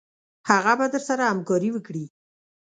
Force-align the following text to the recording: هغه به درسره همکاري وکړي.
هغه 0.49 0.73
به 0.79 0.85
درسره 0.93 1.23
همکاري 1.31 1.69
وکړي. 1.73 2.05